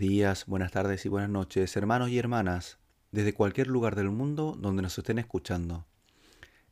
días, 0.00 0.46
buenas 0.46 0.72
tardes 0.72 1.04
y 1.04 1.10
buenas 1.10 1.28
noches, 1.28 1.76
hermanos 1.76 2.08
y 2.08 2.18
hermanas, 2.18 2.78
desde 3.12 3.34
cualquier 3.34 3.66
lugar 3.66 3.96
del 3.96 4.10
mundo 4.10 4.56
donde 4.58 4.80
nos 4.80 4.96
estén 4.96 5.18
escuchando. 5.18 5.84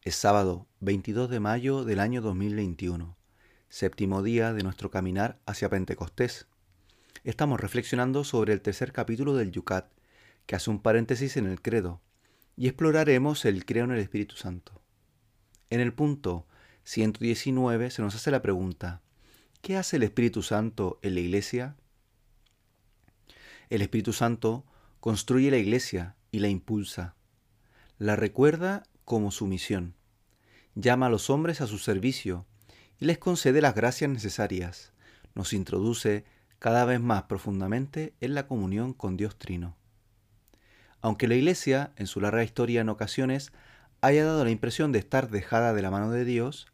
Es 0.00 0.14
sábado 0.14 0.66
22 0.80 1.28
de 1.28 1.38
mayo 1.38 1.84
del 1.84 2.00
año 2.00 2.22
2021, 2.22 3.18
séptimo 3.68 4.22
día 4.22 4.54
de 4.54 4.62
nuestro 4.62 4.90
caminar 4.90 5.38
hacia 5.44 5.68
Pentecostés. 5.68 6.46
Estamos 7.22 7.60
reflexionando 7.60 8.24
sobre 8.24 8.54
el 8.54 8.62
tercer 8.62 8.92
capítulo 8.92 9.34
del 9.36 9.52
Yucat, 9.52 9.92
que 10.46 10.56
hace 10.56 10.70
un 10.70 10.80
paréntesis 10.80 11.36
en 11.36 11.44
el 11.44 11.60
credo, 11.60 12.00
y 12.56 12.66
exploraremos 12.66 13.44
el 13.44 13.66
creo 13.66 13.84
en 13.84 13.90
el 13.90 13.98
Espíritu 13.98 14.36
Santo. 14.36 14.80
En 15.68 15.80
el 15.80 15.92
punto 15.92 16.46
119 16.84 17.90
se 17.90 18.00
nos 18.00 18.14
hace 18.14 18.30
la 18.30 18.40
pregunta, 18.40 19.02
¿qué 19.60 19.76
hace 19.76 19.96
el 19.96 20.04
Espíritu 20.04 20.42
Santo 20.42 20.98
en 21.02 21.12
la 21.12 21.20
Iglesia? 21.20 21.76
El 23.70 23.82
Espíritu 23.82 24.14
Santo 24.14 24.64
construye 24.98 25.50
la 25.50 25.58
iglesia 25.58 26.16
y 26.30 26.38
la 26.38 26.48
impulsa. 26.48 27.16
La 27.98 28.16
recuerda 28.16 28.84
como 29.04 29.30
su 29.30 29.46
misión. 29.46 29.94
Llama 30.74 31.06
a 31.06 31.10
los 31.10 31.28
hombres 31.28 31.60
a 31.60 31.66
su 31.66 31.76
servicio 31.76 32.46
y 32.98 33.04
les 33.04 33.18
concede 33.18 33.60
las 33.60 33.74
gracias 33.74 34.10
necesarias. 34.10 34.92
Nos 35.34 35.52
introduce 35.52 36.24
cada 36.58 36.86
vez 36.86 36.98
más 37.00 37.24
profundamente 37.24 38.14
en 38.22 38.34
la 38.34 38.46
comunión 38.46 38.94
con 38.94 39.18
Dios 39.18 39.38
Trino. 39.38 39.76
Aunque 41.02 41.28
la 41.28 41.34
Iglesia, 41.34 41.92
en 41.96 42.06
su 42.06 42.22
larga 42.22 42.44
historia 42.44 42.80
en 42.80 42.88
ocasiones, 42.88 43.52
haya 44.00 44.24
dado 44.24 44.44
la 44.44 44.50
impresión 44.50 44.92
de 44.92 44.98
estar 44.98 45.28
dejada 45.28 45.74
de 45.74 45.82
la 45.82 45.90
mano 45.90 46.10
de 46.10 46.24
Dios, 46.24 46.68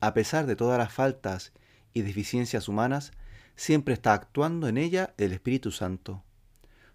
a 0.00 0.14
pesar 0.14 0.46
de 0.46 0.54
todas 0.54 0.78
las 0.78 0.92
faltas 0.92 1.52
y 1.92 2.02
deficiencias 2.02 2.68
humanas, 2.68 3.10
siempre 3.56 3.94
está 3.94 4.14
actuando 4.14 4.68
en 4.68 4.78
ella 4.78 5.12
el 5.18 5.32
Espíritu 5.32 5.72
Santo 5.72 6.22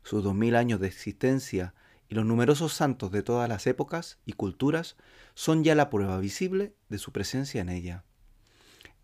sus 0.04 0.24
dos 0.24 0.36
mil 0.36 0.56
años 0.56 0.80
de 0.80 0.88
existencia 0.88 1.74
y 2.10 2.16
los 2.16 2.26
numerosos 2.26 2.74
santos 2.74 3.12
de 3.12 3.24
todas 3.24 3.48
las 3.48 3.68
épocas 3.68 4.20
y 4.26 4.34
culturas 4.34 4.98
son 5.34 5.64
ya 5.64 5.76
la 5.76 5.90
prueba 5.90 6.20
visible 6.20 6.74
de 6.90 6.98
su 6.98 7.12
presencia 7.12 7.62
en 7.62 7.70
ella. 7.70 8.04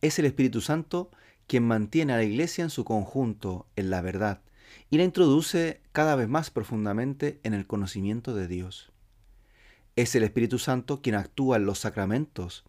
Es 0.01 0.19
el 0.19 0.25
Espíritu 0.25 0.61
Santo 0.61 1.09
quien 1.47 1.63
mantiene 1.63 2.13
a 2.13 2.17
la 2.17 2.23
Iglesia 2.23 2.63
en 2.63 2.69
su 2.69 2.83
conjunto 2.83 3.67
en 3.75 3.89
la 3.89 4.01
verdad 4.01 4.41
y 4.89 4.97
la 4.97 5.03
introduce 5.03 5.81
cada 5.91 6.15
vez 6.15 6.27
más 6.27 6.51
profundamente 6.51 7.39
en 7.43 7.53
el 7.53 7.65
conocimiento 7.65 8.35
de 8.35 8.47
Dios. 8.47 8.91
Es 9.95 10.13
el 10.15 10.23
Espíritu 10.23 10.59
Santo 10.59 11.01
quien 11.01 11.15
actúa 11.15 11.57
en 11.57 11.65
los 11.65 11.79
sacramentos 11.79 12.65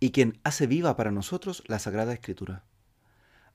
y 0.00 0.10
quien 0.10 0.38
hace 0.44 0.66
viva 0.66 0.96
para 0.96 1.10
nosotros 1.10 1.62
la 1.66 1.78
Sagrada 1.78 2.12
Escritura. 2.12 2.64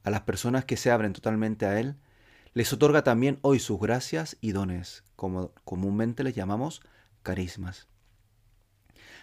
A 0.04 0.10
las 0.10 0.22
personas 0.22 0.66
que 0.66 0.78
se 0.78 0.92
abren 0.92 1.14
totalmente 1.14 1.66
a 1.66 1.80
Él, 1.80 1.96
les 2.58 2.74
otorga 2.74 3.04
también 3.04 3.38
hoy 3.44 3.60
sus 3.60 3.80
gracias 3.80 4.36
y 4.42 4.52
dones, 4.52 5.04
como 5.16 5.54
comúnmente 5.64 6.24
les 6.24 6.34
llamamos 6.34 6.82
carismas. 7.22 7.88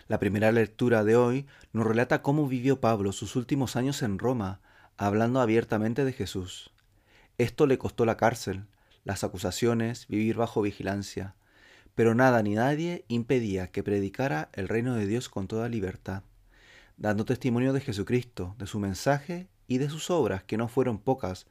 La 0.07 0.21
primera 0.21 0.53
lectura 0.53 1.03
de 1.03 1.17
hoy 1.17 1.49
nos 1.73 1.85
relata 1.85 2.23
cómo 2.23 2.47
vivió 2.47 2.81
Pablo 2.81 3.11
sus 3.11 3.35
últimos 3.35 3.75
años 3.75 4.03
en 4.03 4.21
Roma, 4.21 4.61
hablando 4.97 5.41
abiertamente 5.41 6.05
de 6.05 6.13
Jesús. 6.13 6.71
Esto 7.37 7.67
le 7.67 7.77
costó 7.77 8.05
la 8.05 8.17
cárcel, 8.17 8.67
las 9.03 9.25
acusaciones, 9.25 10.07
vivir 10.07 10.37
bajo 10.37 10.63
vigilancia, 10.63 11.35
pero 11.97 12.15
nada 12.15 12.41
ni 12.41 12.55
nadie 12.55 13.05
impedía 13.09 13.73
que 13.73 13.83
predicara 13.83 14.49
el 14.53 14.69
reino 14.69 14.95
de 14.95 15.09
Dios 15.09 15.29
con 15.29 15.49
toda 15.49 15.69
libertad, 15.69 16.23
dando 16.97 17.25
testimonio 17.25 17.73
de 17.73 17.81
Jesucristo, 17.81 18.55
de 18.59 18.69
su 18.69 18.79
mensaje 18.79 19.49
y 19.67 19.79
de 19.79 19.91
sus 19.91 20.09
obras, 20.09 20.45
que 20.45 20.57
no 20.57 20.69
fueron 20.69 21.01
pocas, 21.01 21.49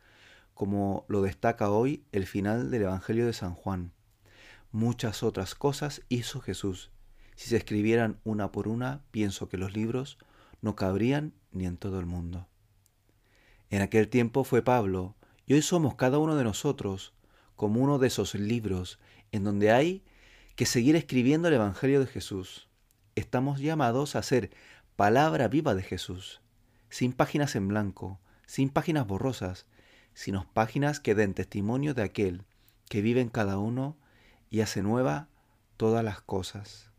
como 0.54 1.06
lo 1.08 1.22
destaca 1.22 1.70
hoy 1.70 2.04
el 2.12 2.26
final 2.26 2.72
del 2.72 2.84
Evangelio 2.84 3.26
de 3.26 3.34
San 3.34 3.54
Juan. 3.54 3.92
Muchas 4.72 5.24
otras 5.24 5.56
cosas 5.56 6.02
hizo 6.09 6.40
Jesús. 6.41 6.91
Si 7.36 7.50
se 7.50 7.58
escribieran 7.58 8.19
una 8.24 8.52
por 8.52 8.68
una, 8.68 9.03
pienso 9.12 9.50
que 9.50 9.58
los 9.58 9.74
libros 9.74 10.18
no 10.62 10.75
cabrían 10.75 11.34
ni 11.52 11.66
en 11.66 11.78
todo 11.78 12.00
el 12.00 12.06
mundo. 12.06 12.47
En 13.69 13.81
aquel 13.81 14.08
tiempo 14.08 14.44
fue 14.44 14.62
Pablo, 14.62 15.16
y 15.46 15.53
hoy 15.56 15.62
somos 15.62 15.96
cada 15.96 16.19
uno 16.19 16.36
de 16.36 16.44
nosotros 16.44 17.13
como 17.56 17.81
uno 17.81 18.00
de 18.00 18.08
esos 18.08 18.36
libros 18.36 19.00
en 19.31 19.44
donde 19.44 19.72
hay 19.72 20.03
que 20.56 20.66
seguir 20.66 20.96
escribiendo 20.96 21.47
el 21.47 21.56
Evangelio 21.56 22.00
de 22.00 22.08
Jesús. 22.08 22.68
Estamos 23.16 23.59
llamados 23.59 24.16
a 24.16 24.24
ser 24.24 24.52
palabra 24.96 25.47
viva 25.47 25.75
de 25.75 25.84
Jesús, 25.84 26.42
sin 26.90 27.13
páginas 27.13 27.56
en 27.56 27.68
blanco, 27.68 28.19
sin 28.46 28.69
páginas 28.69 29.08
borrosas, 29.08 29.66
sino 30.13 30.47
páginas 30.53 31.00
que 31.00 31.16
den 31.16 31.34
testimonio 31.34 31.94
de 31.94 32.03
aquel 32.03 32.44
que 32.90 33.01
vive 33.01 33.22
en 33.22 33.29
cada 33.29 33.57
uno 33.57 33.97
y 34.50 34.62
hace 34.62 34.84
nueva 34.84 35.28
todas 35.78 36.03
las 36.03 36.22
cosas. 36.22 36.91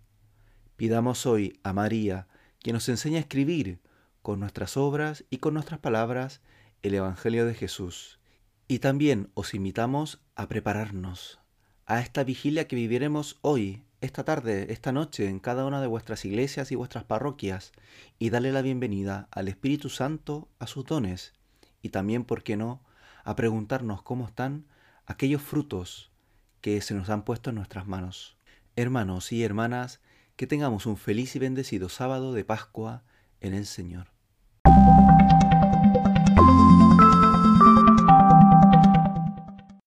Pidamos 0.76 1.24
hoy 1.24 1.60
a 1.62 1.72
María, 1.72 2.26
que 2.60 2.72
nos 2.72 2.88
enseña 2.88 3.18
a 3.18 3.20
escribir 3.20 3.80
con 4.22 4.40
nuestras 4.40 4.76
obras 4.76 5.24
y 5.30 5.38
con 5.38 5.54
nuestras 5.54 5.78
palabras 5.80 6.40
el 6.82 6.94
Evangelio 6.94 7.46
de 7.46 7.54
Jesús. 7.54 8.18
Y 8.66 8.78
también 8.80 9.30
os 9.34 9.54
invitamos 9.54 10.20
a 10.34 10.48
prepararnos 10.48 11.38
a 11.86 12.00
esta 12.00 12.24
vigilia 12.24 12.66
que 12.66 12.76
viviremos 12.76 13.38
hoy, 13.42 13.84
esta 14.00 14.24
tarde, 14.24 14.72
esta 14.72 14.92
noche, 14.92 15.28
en 15.28 15.38
cada 15.38 15.66
una 15.66 15.80
de 15.80 15.86
vuestras 15.86 16.24
iglesias 16.24 16.72
y 16.72 16.74
vuestras 16.74 17.04
parroquias, 17.04 17.72
y 18.18 18.30
darle 18.30 18.52
la 18.52 18.62
bienvenida 18.62 19.28
al 19.30 19.48
Espíritu 19.48 19.90
Santo 19.90 20.48
a 20.58 20.66
sus 20.66 20.86
dones, 20.86 21.34
y 21.82 21.90
también, 21.90 22.24
¿por 22.24 22.42
qué 22.42 22.56
no?, 22.56 22.82
a 23.24 23.36
preguntarnos 23.36 24.02
cómo 24.02 24.26
están 24.26 24.66
aquellos 25.06 25.42
frutos 25.42 26.12
que 26.60 26.80
se 26.80 26.94
nos 26.94 27.10
han 27.10 27.24
puesto 27.24 27.50
en 27.50 27.56
nuestras 27.56 27.86
manos. 27.86 28.36
Hermanos 28.76 29.32
y 29.32 29.42
hermanas, 29.42 30.00
que 30.36 30.46
tengamos 30.46 30.86
un 30.86 30.96
feliz 30.96 31.36
y 31.36 31.38
bendecido 31.38 31.88
sábado 31.88 32.32
de 32.32 32.44
Pascua 32.44 33.02
en 33.40 33.54
el 33.54 33.66
Señor. 33.66 34.13